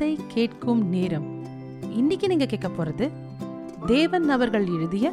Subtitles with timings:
[0.00, 1.26] கதை கேட்கும் நேரம்.
[1.90, 3.06] இன்னைக்கு நீங்க கேட்க போறது
[3.86, 5.10] தேவன் அவர்கள் எழுதிய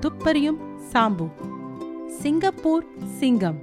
[0.00, 0.60] துப்பறியும்
[0.92, 1.26] சாம்பு.
[2.08, 3.58] சிங்கப்பூர் சிங்கம்.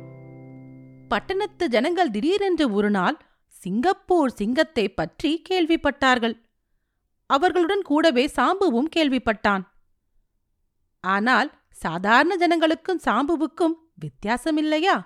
[1.07, 3.17] பட்டணத்து ஜனங்கள் திடீரென்று ஒரு நாள்
[3.47, 6.35] சிங்கப்பூர் சிங்கத்தை பற்றி கேள்விப்பட்டார்கள்.
[7.29, 9.65] அவர்களுடன் கூடவே சாம்புவும் கேள்விப்பட்டான்.
[10.99, 14.97] ஆனால் சாதாரண ஜனங்களுக்கும் சாம்புவுக்கும் வித்தியாசமில்லையா?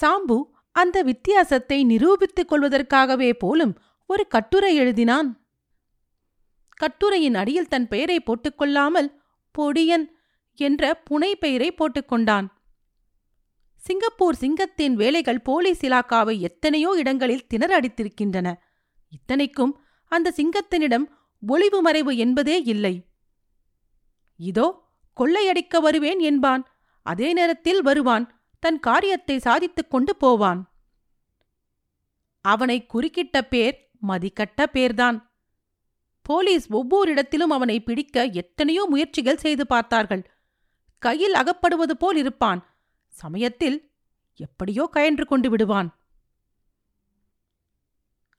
[0.00, 0.40] சாம்பு
[0.72, 3.76] அந்த வித்தியாசத்தை நிரூபித்துக் கொள்வதற்காகவே போலும்
[4.10, 5.28] ஒரு கட்டுரை எழுதினான்.
[6.76, 9.08] கட்டுரையின் அடியில் தன் பெயரை போட்டுக்கொள்ளாமல்
[9.58, 10.06] பொடியன்
[10.58, 12.46] என்ற புனை பெயரை போட்டுக்கொண்டான்
[13.82, 18.48] சிங்கப்பூர் சிங்கத்தின் வேலைகள் போலீஸ் இலாக்காவை எத்தனையோ இடங்களில் திணறடித்திருக்கின்றன
[19.08, 19.72] இத்தனைக்கும்
[20.12, 21.06] அந்த சிங்கத்தினிடம்
[21.42, 22.94] ஒளிவு மறைவு என்பதே இல்லை.
[24.40, 24.66] இதோ
[25.16, 26.64] கொள்ளையடிக்க வருவேன் என்பான்.
[27.06, 28.26] அதே நேரத்தில் வருவான்.
[28.62, 30.60] தன் காரியத்தை சாதித்துக் கொண்டு போவான்.
[32.44, 35.28] அவனை குறுக்கிட்ட பேர் மதிக்கட்ட பேர்தான்.
[36.22, 40.30] போலீஸ் ஒவ்வொரு இடத்திலும் அவனை பிடிக்க எத்தனையோ முயற்சிகள் செய்து பார்த்தார்கள்.
[40.98, 42.76] கையில் அகப்படுவது போல் இருப்பான்.
[43.08, 43.90] சமயத்தில்
[44.36, 45.98] எப்படியோ கயன்று கொண்டு விடுவான்.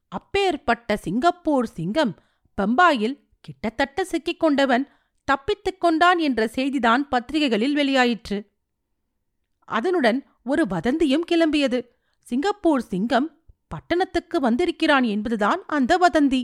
[0.08, 2.20] அப்பேற்பட்ட சிங்கப்பூர் சிங்கம்
[2.62, 4.90] பம்பாயில் கிட்டத்தட்ட சிக்கிக் கொண்டவன்
[5.24, 8.48] தப்பித்துக் கொண்டான் என்ற செய்திதான் பத்திரிகைகளில் வெளியாயிற்று.
[9.66, 11.88] அதனுடன் ஒரு வதந்தியும் கிளம்பியது.
[12.20, 13.41] சிங்கப்பூர் சிங்கம்
[13.74, 16.42] பட்டணத்துக்கு வந்திருக்கிறான் என்பதுதான் அந்த வதந்தி.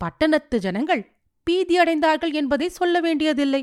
[0.00, 1.02] பட்டணத்து ஜனங்கள்
[1.46, 3.62] பீதியடைந்தார்கள் என்பதை சொல்ல வேண்டியதில்லை.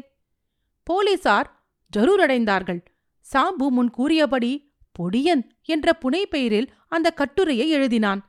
[0.87, 1.47] போலீசார்
[1.91, 2.81] ஜரூரடைந்தார்கள்
[3.25, 4.51] சாம்பு முன் கூறியபடி
[4.99, 8.21] பொடியன் என்ற புனைப்பெயரில் அந்த கட்டுரையை எழுதினான்.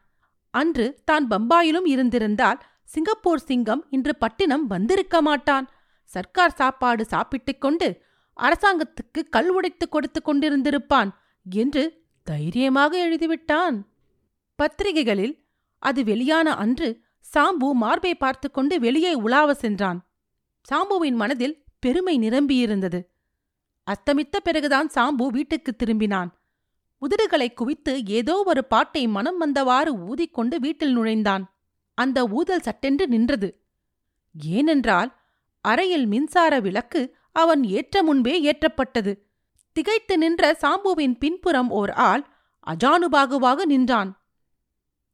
[0.55, 5.67] அன்று தான் பம்பாயிலும் இருந்திருந்தால் சிங்கப்பூர் சிங்கம் இன்று பட்டினம் வந்திருக்க மாட்டான்.
[6.11, 7.89] சர்க்கார் சாப்பாடு சாப்பிட்டுக் கொண்டு
[8.37, 11.11] அரசாங்கத்துக்கு கல் உடைத்து கொடுத்து கொண்டிருந்திருப்பான்
[11.47, 11.85] என்று
[12.27, 13.77] தைரியமாக எழுதிவிட்டான்.
[14.57, 15.45] பத்திரிகைகளில்
[15.79, 17.01] அது வெளியான அன்று
[17.35, 20.11] சாம்பு மார்பை பார்த்து கொண்டு வெளியே உலாவ சென்றான்.
[20.69, 23.07] சாம்புவின் மனதில் பெருமை நிரம்பியிருந்தது.
[23.87, 26.31] அஸ்தமித்த பிறகுதான் சாம்பு வீட்டுக்கு திரும்பினான்.
[27.03, 31.57] உதடுகளை குவித்து ஏதோ ஒரு பாட்டை மனம் வந்தவாறு ஊதிக்கொண்டு வீட்டில் நுழைந்தான்.
[31.95, 33.65] அந்த ஊதல் சட்டென்று நின்றது.
[34.45, 35.21] ஏனென்றால்
[35.61, 39.13] அறையில் மின்சார விளக்கு அவன் ஏற்ற முன்பே ஏற்றப்பட்டது.
[39.73, 42.29] திகைத்து நின்ற சாம்புவின் பின்புறம் ஓர் ஆள்
[42.67, 44.22] அஜானுபாகுவாக நின்றான்.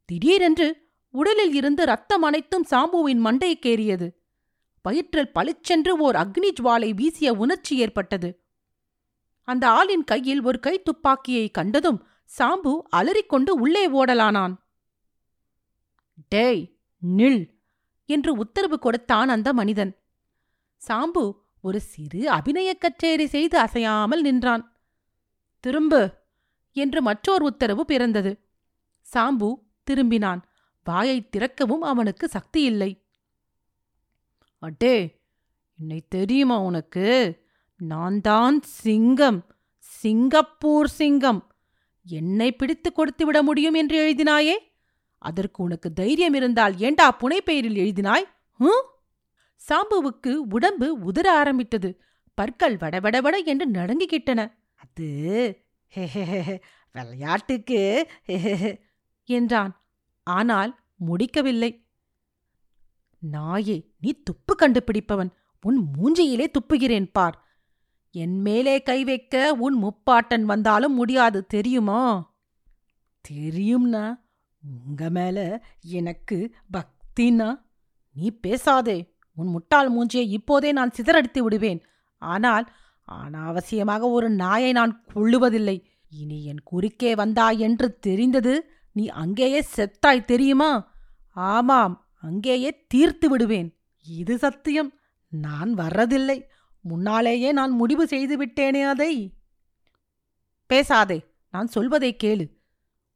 [0.09, 0.67] திடீரென்று
[1.13, 4.07] உடலில் இருந்து ரத்தம் அனைத்தும் சாம்புவின் மண்டைக்கேறியது
[4.81, 8.29] வயிற்றில் பளிச்சென்று ஓர் அக்னி ஜுவாலை வீசிய உணர்ச்சி ஏற்பட்டது.
[9.47, 11.99] அந்த ஆளின் கையில் ஒரு கை துப்பாக்கியை கண்டதும்
[12.39, 14.53] சாம்பு அலறிக்கொண்டு உள்ளே ஓடலானான்.
[16.27, 16.63] டேய்
[17.17, 17.43] நில்
[18.09, 19.93] என்று உத்தரவு கொடுத்தான் அந்த மனிதன்.
[20.81, 21.25] சாம்பு
[21.61, 24.63] ஒரு சிறு அபிநயக் கச்சேரி செய்து அசையாமல் நின்றான்.
[25.63, 26.01] திரும்பு
[26.75, 28.31] என்று மற்றோர் உத்தரவு பிறந்தது.
[29.05, 29.49] சாம்பு
[29.89, 30.41] திரும்பினான்.
[30.83, 33.07] வாயைத் திறக்கவும் அவனுக்கு சக்தியில்லை.
[34.59, 35.21] அடே
[35.79, 37.39] என்னை தெரியுமா உனக்கு?
[37.77, 41.53] நான் தான் சிங்கம் சிங்கப்பூர் சிங்கம்.
[42.03, 44.53] என்னை பிடித்து கொடுத்து விட முடியும் என்று எழுதினாயே?
[45.17, 48.23] அதற்கு உனக்கு தைரியம் இருந்தால் ஏண்டா புனைப்பெயரில் எழுதினாய்?
[48.59, 48.69] ஹூ?
[49.69, 52.01] சாம்புவுக்கு உடம்பு உதற ஆரம்பித்தது.
[52.33, 54.53] பற்கள் வடவடவட என்று நடுங்கிக்கிட்டன.
[54.75, 55.59] அது
[56.91, 58.07] விளையாட்டுக்கு
[59.25, 59.78] என்றான்.
[60.29, 61.71] ஆனால் முடிக்கவில்லை.
[63.21, 65.31] நாயே நீ துப்பு கண்டுபிடிப்பவன்.
[65.63, 67.37] உன் மூஞ்சியிலே துப்புகிறேன் பார்.
[68.15, 72.01] என் மேலே கை வைக்க உன் முப்பாட்டன் வந்தாலும் முடியாது தெரியுமா?
[73.25, 74.05] தெரியும்னா
[74.85, 75.37] உங்க மேல
[75.81, 76.37] எனக்கு
[76.73, 77.49] பக்தினா?
[78.15, 78.97] நீ பேசாதே.
[79.37, 81.81] உன் முட்டாள் மூஞ்சியை இப்போதே நான் சிதறடித்து விடுவேன்.
[82.21, 82.65] ஆனால்
[83.07, 85.77] அனாவசியமாக ஒரு நாயை நான் கொள்ளுவதில்லை
[86.09, 88.53] இனி என் குறுக்கே வந்தாய் என்று தெரிந்தது
[88.91, 90.91] நீ அங்கேயே செத்தாய் தெரியுமா?
[91.29, 93.79] ஆமாம் அங்கேயே தீர்த்து விடுவேன்.
[94.07, 94.93] இது சத்தியம்.
[95.27, 96.43] நான் வர்றதில்லை.
[96.81, 99.33] முன்னாலேயே நான் முடிவு செய்து விட்டேனே அதை.
[100.65, 102.49] பேசாதே நான் சொல்வதை கேளு.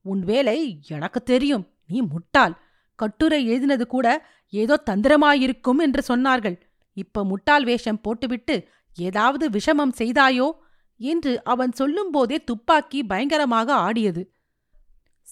[0.01, 1.67] உன் வேலை எனக்கு தெரியும்.
[1.87, 2.57] நீ முட்டாள்.
[2.95, 6.61] கட்டுரை எழுதினது கூட ஏதோ தந்திரமாயிருக்கும் என்று சொன்னார்கள்.
[6.93, 10.51] இப்ப முட்டாள் வேஷம் போட்டுவிட்டு ஏதாவது விஷமம் செய்தாயோ?
[10.97, 14.32] என்று அவன் சொல்லும்போதே துப்பாக்கி பயங்கரமாக ஆடியது.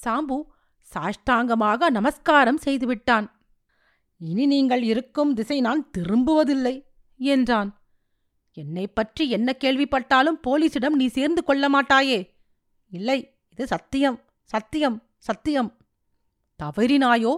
[0.05, 0.41] சாம்பு
[0.93, 3.31] சாஷ்டாங்கமாக நமஸ்காரம் செய்துவிட்டான்.
[4.17, 6.83] இனி நீங்கள் இருக்கும் திசை நான் திரும்புவதில்லை
[7.17, 7.81] என்றான்.
[8.53, 12.29] என்னை பற்றி என்ன கேள்விப்பட்டாலும் போலீசிடம் நீ சேர்ந்து கொள்ள மாட்டாயே.
[12.89, 15.77] இல்லை இது சத்தியம் சத்தியம் சத்தியம்.
[16.63, 17.37] தவறினாயோ?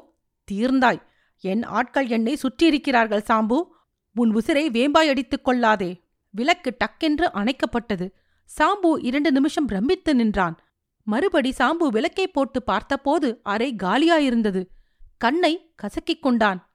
[0.52, 1.02] தீர்ந்தாய்.
[1.40, 3.64] என் ஆட்கள் என்னை சுற்றியிருக்கிறார்கள் சாம்பு.
[4.14, 6.04] உன் உசிரை வேம்பாய் அடித்துக் கொள்ளாதே.
[6.30, 8.12] விளக்கு டக்கென்று அணைக்கப்பட்டது.
[8.58, 10.60] சாம்பு இரண்டு நிமிஷம் பிரமித்து நின்றான்.
[11.04, 14.66] மறுபடி சாம்பு விளக்கை போட்டு பார்த்தபோது அறை காலியாயிருந்தது.
[15.18, 16.74] கண்ணை கசக்கிக் கொண்டான்.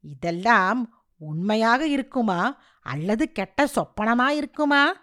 [0.00, 2.60] இதெல்லாம் உண்மையாக இருக்குமா?
[2.80, 4.96] அல்லது கெட்ட சொப்பனமா இருக்குமா?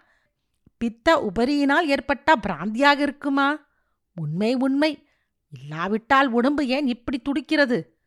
[0.76, 3.66] பித்த உபரியினால் ஏற்பட்ட பிராந்தியாக இருக்குமா?
[4.14, 5.08] உண்மை உண்மை.
[5.48, 7.98] இல்லாவிட்டால் உடம்பு ஏன் இப்படி துடிக்கிறது?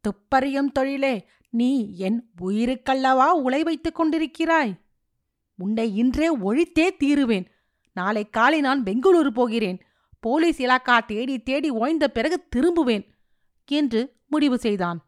[0.00, 4.80] துப்பறியும் தொழிலே நீ என் உயிருக்கல்லவா உலை வைத்துக் கொண்டிருக்கிறாய்?
[5.56, 7.53] உன்னை இன்றே ஒழித்தே தீருவேன்.
[7.94, 9.78] நாளை காலை நான் பெங்களூரு போகிறேன்.
[10.20, 13.04] போலீஸ் இலாக்கா தேடி தேடி ஓய்ந்த பிறகு திரும்புவேன்
[13.68, 14.98] என்று முடிவு செய்தான்.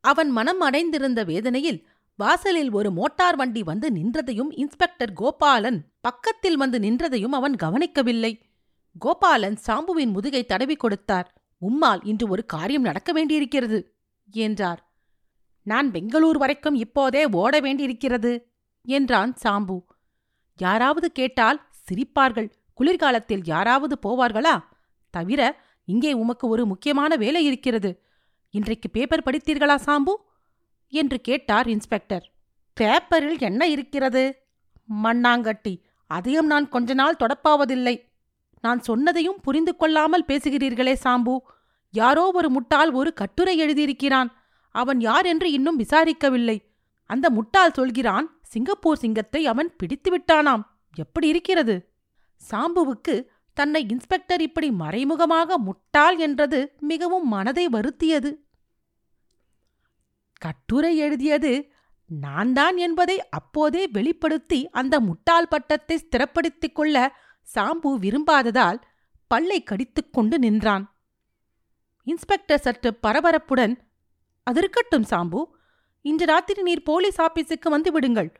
[0.00, 1.86] அவன் மனம் அடைந்திருந்த வேதனையில்
[2.18, 8.32] வாசலில் ஒரு மோட்டார் வண்டி வந்து நின்றதையும் இன்ஸ்பெக்டர் கோபாலன் பக்கத்தில் வந்து நின்றதையும் அவன் கவனிக்கவில்லை.
[9.00, 11.28] கோபாலன் சாம்புவின் முதுகை தடவி கொடுத்தார்.
[11.62, 13.78] உம்மால் இன்று ஒரு காரியம் நடக்க வேண்டியிருக்கிறது
[14.30, 14.80] என்றார்.
[15.66, 18.32] நான் பெங்களூர் வரைக்கும் இப்போதே ஓட வேண்டியிருக்கிறது
[18.82, 19.76] என்றான் சாம்பு.
[20.56, 22.50] யாராவது கேட்டால் சிரிப்பார்கள்.
[22.74, 24.64] குளிர்காலத்தில் யாராவது போவார்களா?
[25.10, 28.02] தவிர இங்கே உமக்கு ஒரு முக்கியமான வேலை இருக்கிறது.
[28.50, 30.14] இன்றைக்கு பேப்பர் படித்தீர்களா சாம்பு?
[30.88, 32.32] என்று கேட்டார் இன்ஸ்பெக்டர்.
[32.74, 34.44] பேப்பரில் என்ன இருக்கிறது?
[35.02, 38.10] மண்ணாங்கட்டி அதையும் நான் கொஞ்ச நாள் தொடப்பாவதில்லை.
[38.60, 41.38] நான் சொன்னதையும் புரிந்து கொள்ளாமல் பேசுகிறீர்களே சாம்பு.
[41.90, 44.30] யாரோ ஒரு முட்டாள் ஒரு கட்டுரை எழுதியிருக்கிறான்.
[44.68, 46.70] அவன் யார் என்று இன்னும் விசாரிக்கவில்லை.
[47.06, 50.64] அந்த முட்டாள் சொல்கிறான் சிங்கப்பூர் சிங்கத்தை அவன் பிடித்து விட்டானாம்.
[50.94, 51.74] எப்படி இருக்கிறது?
[52.40, 53.14] சாம்புவுக்கு
[53.56, 56.58] தன்னை இன்ஸ்பெக்டர் இப்படி மறைமுகமாக முட்டாள் என்றது
[56.90, 58.30] மிகவும் மனதை வருத்தியது.
[60.38, 61.52] கட்டுரை எழுதியது
[62.10, 66.96] நான் தான் என்பதை அப்போதே வெளிப்படுத்தி அந்த முட்டாள் பட்டத்தை ஸ்திரப்படுத்திக் கொள்ள
[67.54, 68.78] சாம்பு விரும்பாததால்
[69.30, 70.84] பல்லை கடித்துக் கொண்டு நின்றான்.
[72.06, 73.74] இன்ஸ்பெக்டர் சற்று பரபரப்புடன்
[74.46, 75.40] அதிருக்கட்டும் சாம்பு
[76.04, 78.30] இன்று ராத்திரி நீர் போலீஸ் ஆபீஸுக்கு வந்து விடுங்கள்.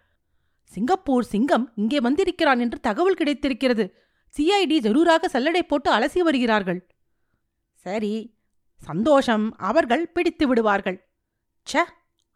[0.73, 3.85] சிங்கப்பூர் சிங்கம் இங்கே வந்திருக்கிறான் என்று தகவல் கிடைத்திருக்கிறது.
[4.35, 6.81] சிஐடி ஜரூராக சல்லடை போட்டு அலசி வருகிறார்கள்.
[7.85, 8.15] சரி
[8.81, 9.47] சந்தோஷம்.
[9.69, 10.99] அவர்கள் பிடித்து விடுவார்கள்.
[11.67, 11.85] ச்ச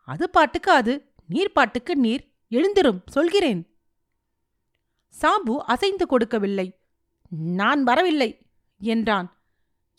[0.09, 0.95] அது பாட்டுக்கு அது.
[1.29, 2.25] நீர் பாட்டுக்கு நீர்.
[2.51, 3.63] எழுந்திரும் சொல்கிறேன்.
[5.15, 6.67] சாம்பு அசைந்து கொடுக்கவில்லை.
[7.61, 8.31] நான் வரவில்லை
[8.81, 9.29] என்றான்.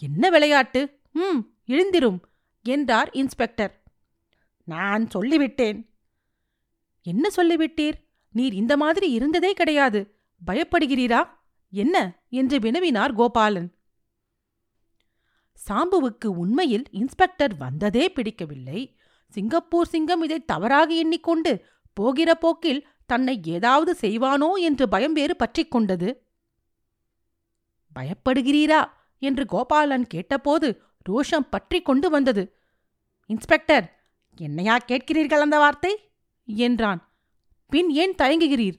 [0.02, 0.82] என்ன விளையாட்டு?
[1.12, 2.20] ம் எழுந்திரும்
[2.66, 3.74] என்றார் இன்ஸ்பெக்டர்.
[4.68, 5.80] நான் சொல்லிவிட்டேன்.
[7.06, 7.98] என்ன சொல்லிவிட்டீர்?
[8.38, 10.20] நீர் இந்த மாதிரி இருந்ததே கிடையாது.
[10.48, 11.28] பயப்படுகிறீரா?
[11.72, 12.24] என்ன?
[12.30, 13.76] என்று வினவினார் கோபாலன்.
[15.68, 18.96] சாம்புவுக்கு உண்மையில் இன்ஸ்பெக்டர் வந்ததே பிடிக்கவில்லை.
[19.30, 26.10] சிங்கப்பூர் சிங்கம் இதை தவறாக எண்ணிக்கொண்டு போகிற போக்கில் தன்னை ஏதாவது செய்வானோ என்று பயம் வேறு பற்றிக் கொண்டது.
[27.96, 28.82] பயப்படுகிறீரா?
[29.20, 32.44] என்று கோபாலன் கேட்டபோது ரோஷம் பற்றி கொண்டு வந்தது.
[33.26, 33.86] இன்ஸ்பெக்டர்
[34.38, 36.12] என்னையா கேட்கிறீர்கள் அந்த வார்த்தை?
[36.46, 37.07] என்றான்.
[37.70, 38.78] பின் ஏன் தயங்குகிறீர்?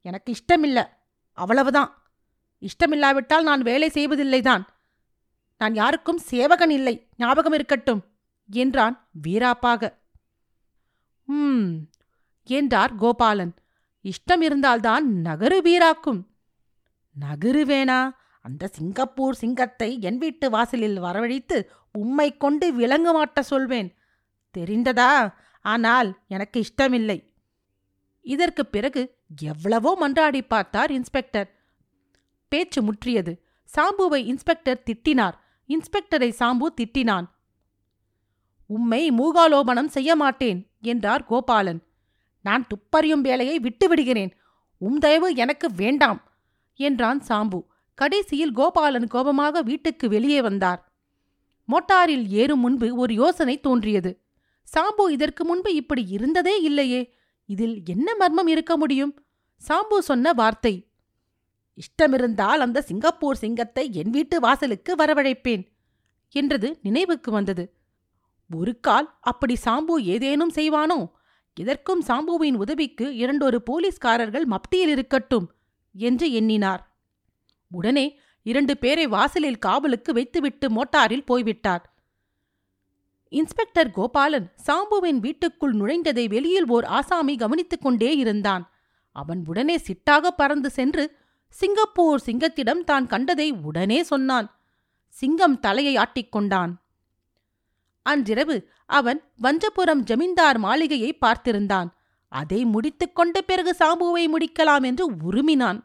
[0.00, 0.88] எனக்கு இஷ்டமில்ல.
[1.32, 2.02] அவ்வளவுதான்.
[2.62, 4.64] இஷ்டமில்லாவிட்டால் நான் வேலை செய்வதில்லைதான்.
[5.58, 7.08] நான் யாருக்கும் சேவகன் இல்லை.
[7.16, 8.04] ஞாபகம் இருக்கட்டும்
[8.50, 9.92] என்றான் வீராப்பாக.
[11.24, 11.70] ம்
[12.44, 13.56] என்றார் கோபாலன்.
[14.04, 16.20] இஷ்டம் இருந்தால்தான் நகரு வீராக்கும்.
[17.20, 18.10] நகரு வேணா
[18.40, 23.96] அந்த சிங்கப்பூர் சிங்கத்தை என் வீட்டு வாசலில் வரவழைத்து உம்மை கொண்டு விளங்க மாட்ட சொல்வேன்.
[24.58, 25.34] தெரிந்ததா?
[25.60, 27.35] ஆனால் எனக்கு இஷ்டமில்லை.
[28.26, 31.64] இதற்குப் பிறகு எவ்வளவோ மன்றாடி பார்த்தார் இன்ஸ்பெக்டர்.
[32.48, 33.40] பேச்சு முற்றியது.
[33.76, 35.32] சாம்புவை இன்ஸ்பெக்டர் திட்டினார்.
[35.68, 37.24] இன்ஸ்பெக்டரை சாம்பு திட்டினான்.
[38.66, 41.78] உம்மை மூகாலோபனம் செய்ய மாட்டேன் என்றார் கோபாலன்.
[42.42, 44.30] நான் துப்பறியும் வேலையை விட்டுவிடுகிறேன்
[44.78, 46.22] உம் தயவு எனக்கு வேண்டாம்
[46.74, 47.64] என்றான் சாம்பு.
[47.94, 50.92] கடைசியில் கோபாலன் கோபமாக வீட்டுக்கு வெளியே வந்தார்.
[51.66, 54.22] மோட்டாரில் ஏறும் முன்பு ஒரு யோசனை தோன்றியது.
[54.74, 57.14] சாம்பு இதற்கு முன்பு இப்படி இருந்ததே இல்லையே.
[57.46, 59.24] இதில் என்ன மர்மம் இருக்க முடியும்?
[59.68, 60.90] சாம்பு சொன்ன வார்த்தை.
[61.74, 65.68] இஷ்டமிருந்தால் அந்த சிங்கப்பூர் சிங்கத்தை என் வீட்டு வாசலுக்கு வரவழைப்பேன்
[66.30, 67.74] என்றது நினைவுக்கு வந்தது.
[68.54, 71.12] ஒரு கால் அப்படி சாம்பு ஏதேனும் செய்வானோ?
[71.54, 75.52] இதற்கும் சாம்புவின் உதவிக்கு இரண்டொரு போலீஸ்காரர்கள் மப்டியில் இருக்கட்டும்
[75.92, 76.96] என்று எண்ணினார்.
[77.70, 81.95] உடனே இரண்டு பேரை வாசலில் காவலுக்கு வைத்துவிட்டு மோட்டாரில் போய்விட்டார்.
[83.28, 88.70] இன்ஸ்பெக்டர் கோபாலன் சாம்புவின் வீட்டுக்குள் நுழைந்ததை வெளியில் ஓர் ஆசாமி கவனித்துக் கொண்டே இருந்தான்.
[89.16, 91.04] அவன் உடனே சிட்டாக பறந்து சென்று
[91.48, 94.48] சிங்கப்பூர் சிங்கத்திடம் தான் கண்டதை உடனே சொன்னான்.
[95.08, 96.72] சிங்கம் தலையை ஆட்டிக்கொண்டான்
[98.02, 98.56] அன்றிரவு
[98.86, 101.88] அவன் வஞ்சபுரம் ஜமீன்தார் மாளிகையை பார்த்திருந்தான்.
[102.28, 105.80] அதை முடித்துக் கொண்ட பிறகு சாம்புவை முடிக்கலாம் என்று உருமினான்.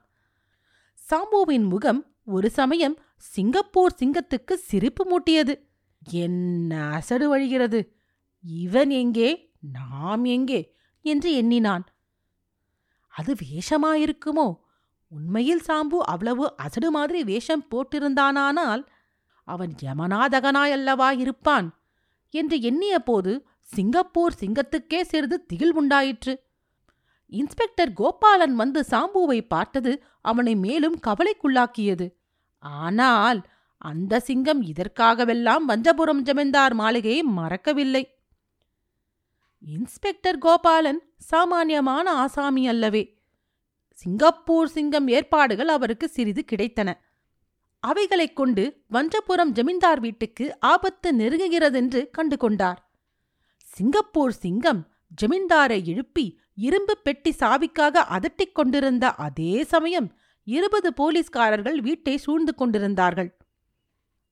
[1.10, 5.54] சாம்புவின் முகம் ஒரு சமயம் சிங்கப்பூர் சிங்கத்துக்கு சிரிப்பு மூட்டியது.
[6.06, 7.96] என்ன அசடு வழிகிறது.
[8.42, 9.54] இவன் எங்கே?
[9.60, 10.76] நாம் எங்கே?
[11.02, 11.84] என்று எண்ணினான்.
[13.08, 14.60] அது வேஷமாயிருக்குமோ?
[15.08, 18.86] உண்மையில் சாம்பு அவ்வளவு அசடு மாதிரி வேஷம் போட்டிருந்தானானால்
[19.44, 21.80] அவன் யமனாதகனாயல்லவா இருப்பான்
[22.30, 26.44] என்று எண்ணிய போது சிங்கப்பூர் சிங்கத்துக்கே சிறிது திகில் உண்டாயிற்று.
[27.26, 32.14] இன்ஸ்பெக்டர் கோபாலன் வந்து சாம்புவை பார்த்தது அவனை மேலும் கவலைக்குள்ளாக்கியது.
[32.60, 33.46] ஆனால்
[33.84, 38.16] அந்த சிங்கம் இதற்காகவெல்லாம் வஞ்சபுரம் ஜமீன்தார் மாளிகையை மறக்கவில்லை.
[39.60, 43.22] இன்ஸ்பெக்டர் கோபாலன் சாமானியமான ஆசாமி அல்லவே.
[43.94, 46.94] சிங்கப்பூர் சிங்கம் ஏற்பாடுகள் அவருக்கு சிறிது கிடைத்தன.
[47.80, 52.92] அவைகளைக் கொண்டு வஞ்சபுரம் ஜமீன்தார் வீட்டுக்கு ஆபத்து நெருங்குகிறதென்று கண்டு கொண்டார்
[53.64, 54.88] சிங்கப்பூர் சிங்கம்
[55.22, 63.41] ஜமீன்தாரை எழுப்பி இரும்பு பெட்டி சாவிக்காக அதட்டிக் கொண்டிருந்த அதே சமயம் இருபது போலீஸ்காரர்கள் வீட்டை சூழ்ந்து கொண்டிருந்தார்கள்.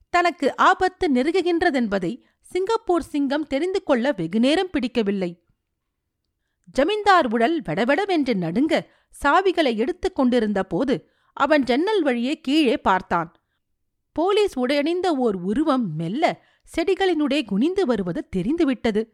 [0.10, 5.44] தனக்கு ஆபத்து நெருங்குகின்றதென்பதை சிங்கப்பூர் சிங்கம் தெரிந்து கொள்ள வெகுநேரம் பிடிக்கவில்லை.
[6.64, 8.90] ஜமீன்தார் உடல் வெடவெடவென்று நடுங்க
[9.24, 13.34] சாவிகளை எடுத்துக் கொண்டிருந்த போது அவன் ஜன்னல் வழியே கீழே பார்த்தான்.
[14.12, 16.42] போலீஸ் உடையணிந்த ஓர் உருவம் மெல்ல
[16.78, 19.14] செடிகளினுடைய குனிந்து வருவது தெரிந்துவிட்டது.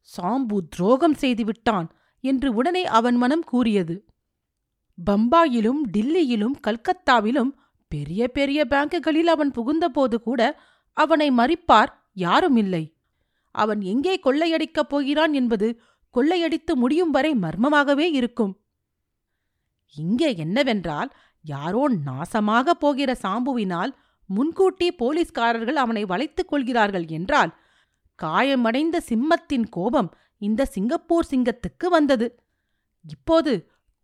[0.00, 1.88] சாம்பு துரோகம் செய்துவிட்டான்
[2.20, 4.04] என்று உடனே அவன் மனம் கூறியது.
[5.10, 7.50] பம்பாயிலும் டில்லியிலும் கல்கத்தாவிலும்
[7.90, 10.40] பெரிய பெரிய பேங்குகளில் அவன் புகுந்தபோது கூட
[10.96, 11.92] அவனை மறிப்பார்
[12.24, 12.84] யாரும் இல்லை
[13.54, 15.68] அவன் எங்கே கொள்ளையடிக்கப் போகிறான் என்பது
[16.14, 18.52] கொள்ளையடித்து முடியும் வரை மர்மமாகவே இருக்கும்.
[19.96, 21.10] இங்கே என்னவென்றால்
[21.44, 23.92] யாரோ நாசமாக போகிற சாம்புவினால்
[24.28, 27.52] முன்கூட்டி போலீஸ்காரர்கள் அவனை வளைத்துக் கொள்கிறார்கள் என்றால்
[28.18, 30.10] காயமடைந்த சிம்மத்தின் கோபம்
[30.42, 32.26] இந்த சிங்கப்பூர் சிங்கத்துக்கு வந்தது.
[33.04, 33.52] இப்போது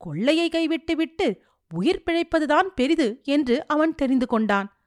[0.01, 1.27] கொள்ளையை கைவிட்டுவிட்டு
[1.75, 4.81] உயிர் பிழைப்பதுதான் பெரிது என்று அவன் தெரிந்து கொண்டான்.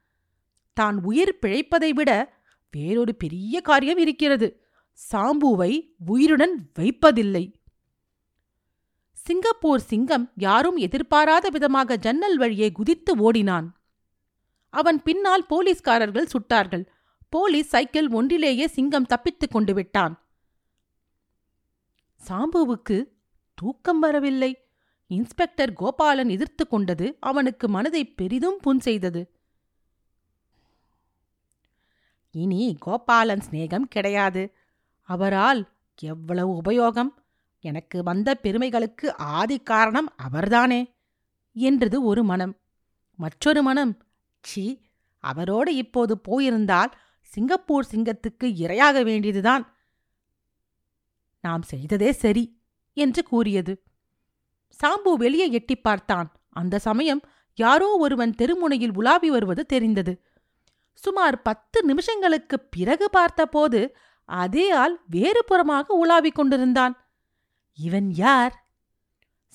[0.73, 2.37] தான் உயிர் பிழைப்பதை விட
[2.71, 4.63] வேறொரு பெரிய காரியம் இருக்கிறது.
[5.11, 7.53] சாம்புவை உயிருடன் வைப்பதில்லை.
[9.11, 13.81] சிங்கப்பூர் சிங்கம் யாரும் எதிர்பாராத விதமாக ஜன்னல் வழியே குதித்து ஓடினான்.
[14.69, 16.85] அவன் பின்னால் போலீஸ்காரர்கள் சுட்டார்கள்.
[17.29, 20.27] போலீஸ் சைக்கிள் ஒன்றிலேயே சிங்கம் தப்பித்துக் கொண்டு விட்டான்.
[22.27, 23.07] சாம்புவுக்கு
[23.53, 24.68] தூக்கம் வரவில்லை.
[25.09, 29.31] இன்ஸ்பெக்டர் கோபாலன் எதிர்த்து கொண்டது அவனுக்கு மனதை பெரிதும் புண் செய்தது.
[32.31, 34.55] இனி கோபாலன் சிநேகம் கிடையாது.
[35.01, 37.09] அவரால் எவ்வளவு உபயோகம்?
[37.59, 40.93] எனக்கு வந்த பெருமைகளுக்கு ஆதி காரணம் அவர்தானே?
[41.53, 42.57] என்றது ஒரு மனம்.
[43.15, 44.03] மற்றொரு மனம்
[44.41, 49.75] சி அவரோடு இப்போது போயிருந்தால் சிங்கப்பூர் சிங்கத்துக்கு இரையாக வேண்டியதுதான்.
[51.41, 52.61] நாம் செய்ததே சரி
[52.93, 53.83] என்று கூறியது.
[54.83, 56.31] சாம்பு வெளியே எட்டி பார்த்தான்.
[56.49, 57.21] அந்த சமயம்
[57.55, 60.21] யாரோ ஒருவன் தெருமுனையில் உலாவி வருவது தெரிந்தது.
[60.93, 63.95] சுமார் பத்து நிமிஷங்களுக்குப் பிறகு பார்த்தபோது
[64.25, 67.07] அதே ஆள் வேறு புறமாக உலாவிக் கொண்டிருந்தான்.
[67.75, 68.67] இவன் யார்?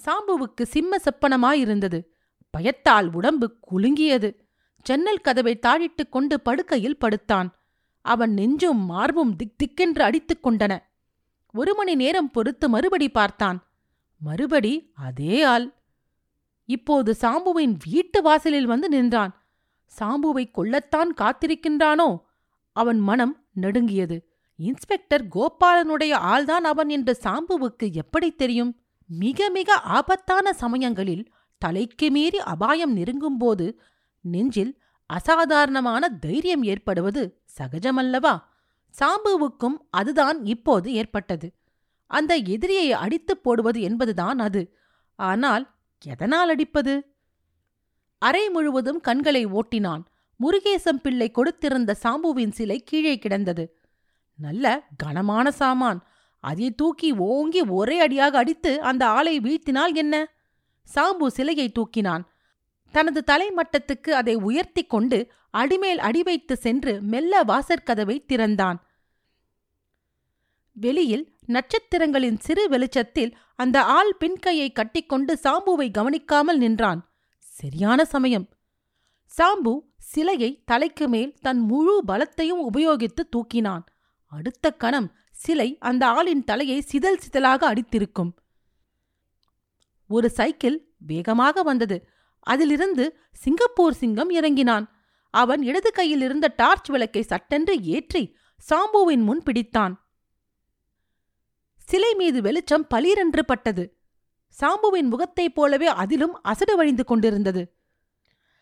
[0.05, 2.05] சாம்புவுக்கு சிம்ம செப்பனமாயிருந்தது.
[2.51, 4.37] பயத்தால் உடம்பு குலுங்கியது.
[4.83, 7.55] ஜன்னல் கதவை தாழிட்டுக் கொண்டு படுக்கையில் படுத்தான்.
[8.01, 10.79] அவன் நெஞ்சும் மார்பும் திக் திக்கென்று அடித்துக் கொண்டன.
[11.53, 13.74] ஒரு மணி நேரம் பொறுத்து மறுபடி பார்த்தான்.
[14.25, 14.73] மறுபடி
[15.09, 15.67] அதே ஆள்.
[16.69, 19.33] இப்போது சாம்புவின் வீட்டு வாசலில் வந்து நின்றான்.
[19.99, 22.09] சாம்புவை கொல்லத்தான் காத்திருக்கின்றானோ?
[22.77, 24.17] அவன் மனம் நடுங்கியது.
[24.57, 28.73] இன்ஸ்பெக்டர் கோபாலனுடைய ஆள்தான் அவன் என்று சாம்புவுக்கு எப்படி தெரியும்?
[29.09, 31.25] மிக மிக ஆபத்தான சமயங்களில்
[31.63, 33.67] தலைக்கு மீறி அபாயம் நெருங்கும்போது
[34.21, 34.73] நெஞ்சில்
[35.11, 37.23] அசாதாரணமான தைரியம் ஏற்படுவது
[37.59, 38.35] சகஜமல்லவா?
[38.95, 41.49] சாம்புவுக்கும் அதுதான் இப்போது ஏற்பட்டது.
[42.15, 44.63] அந்த எதிரியை அடித்துப் போடுவது என்பதுதான் அது.
[45.17, 45.65] ஆனால்
[46.05, 46.95] எதனால் அடிப்பது?
[48.19, 50.03] அறை முழுவதும் கண்களை ஓட்டினான்.
[50.37, 53.65] முருகேசம் பிள்ளை கொடுத்திருந்த சாம்புவின் சிலை கீழே கிடந்தது.
[54.37, 56.01] நல்ல கனமான சாமான்.
[56.41, 60.31] அதை தூக்கி ஓங்கி ஒரே அடியாக அடித்து அந்த ஆளை வீழ்த்தினால் என்ன?
[60.95, 62.25] சாம்பு சிலையை தூக்கினான்.
[62.91, 65.19] தனது தலைமட்டத்துக்கு அதை உயர்த்தி கொண்டு
[65.51, 68.79] அடிமேல் அடி வைத்து சென்று மெல்ல வாசற்கதவை திறந்தான்.
[70.75, 77.01] வெளியில் நட்சத்திரங்களின் சிறு வெளிச்சத்தில் அந்த ஆள் பின்கையை கட்டிக்கொண்டு சாம்புவை கவனிக்காமல் நின்றான்.
[77.39, 78.49] சரியான சமயம்.
[79.39, 83.85] சாம்பு சிலையை தலைக்கு மேல் தன் முழு பலத்தையும் உபயோகித்து தூக்கினான்.
[84.27, 88.33] அடுத்த கணம் சிலை அந்த ஆளின் தலையை சிதல் சிதலாக அடித்திருக்கும்.
[90.09, 92.09] ஒரு சைக்கிள் வேகமாக வந்தது.
[92.41, 94.87] அதிலிருந்து சிங்கப்பூர் சிங்கம் இறங்கினான்.
[95.31, 98.37] அவன் இடது கையில் இருந்த டார்ச் விளக்கை சட்டென்று ஏற்றி
[98.71, 99.95] சாம்புவின் முன் பிடித்தான்.
[101.85, 103.97] சிலை மீது வெளிச்சம் பளீரென்று பட்டது.
[104.61, 107.75] சாம்புவின் முகத்தைப் போலவே அதிலும் அசடு வழிந்து கொண்டிருந்தது.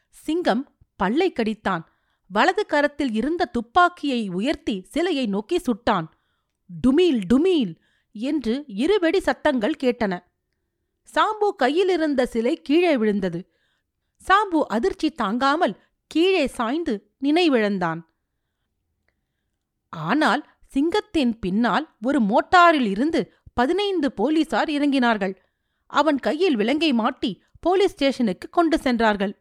[0.09, 1.85] சிங்கம் பல்லை கடித்தான்.
[2.29, 6.07] வலது கரத்தில் இருந்த துப்பாக்கியை உயர்த்தி சிலையை நோக்கி சுட்டான்.
[6.87, 7.75] டுமீல் டுமீல்
[8.13, 10.23] என்று இருவெடி சத்தங்கள் கேட்டன.
[11.15, 13.53] சாம்பு கையிலிருந்த சிலை கீழே விழுந்தது.
[14.27, 18.01] சாம்பு அதிர்ச்சி தாங்காமல் கீழே சாய்ந்து நினைவிழந்தான்.
[19.89, 23.21] ஆனால் சிங்கத்தின் பின்னால் ஒரு மோட்டாரில் இருந்து
[23.55, 25.35] பதினைந்து போலீசார் இறங்கினார்கள்.
[25.87, 29.35] அவன் கையில் விலங்கை மாட்டி போலீஸ் ஸ்டேஷனுக்கு கொண்டு சென்றார்கள்.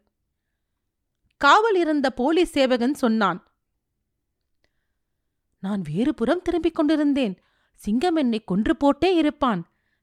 [1.40, 3.40] காவல் இருந்த போலீஸ் சேவகன் சொன்னான்
[5.58, 7.34] நான் வேறு புறம் திரும்பிக் கொண்டிருந்தேன்.
[7.74, 9.60] சிங்கம் என்னை கொன்று போட்டே இருப்பான்.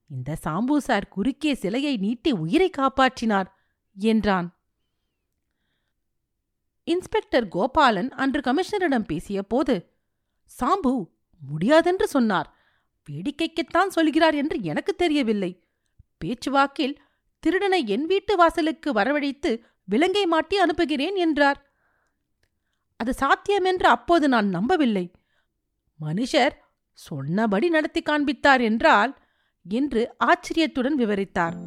[0.09, 3.50] இந்த சாம்பூசார் குறுக்கே சிலையை நீட்டி உயிரை காப்பாற்றினார்
[3.98, 4.48] என்றான்.
[6.83, 9.75] இன்ஸ்பெக்டர் கோபாலன் அன்று கமிஷனரிடம் பேசிய போது
[10.51, 10.93] சாம்பு
[11.48, 12.58] முடியாதென்று சொன்னார்.
[13.05, 15.63] வேடிக்கைக்குத்தான் சொல்கிறார் என்று எனக்கு தெரியவில்லை.
[16.17, 17.01] பேச்சுவாக்கில்
[17.39, 21.69] திருடனை என் வீட்டு வாசலுக்கு வரவழைத்து விலங்கை மாட்டி அனுப்புகிறேன் என்றார்.
[22.98, 25.12] அது சாத்தியமென்று அப்போது நான் நம்பவில்லை.
[26.01, 26.55] மனுஷர்
[26.91, 29.17] சொன்னபடி நடத்தி காண்பித்தார் என்றால்
[29.65, 31.58] என்று ஆச்சரியத்துடன் விவரித்தார்.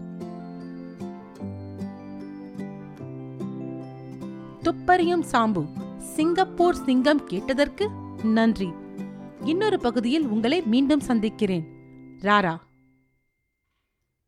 [4.62, 5.62] துப்பறியும் சாம்பு
[5.98, 7.90] சிங்கப்பூர் சிங்கம் கேட்டதற்கு
[8.24, 8.68] நன்றி.
[9.44, 11.66] இன்னொரு பகுதியில் உங்களை மீண்டும் சந்திக்கிறேன்.
[12.20, 12.56] ராரா.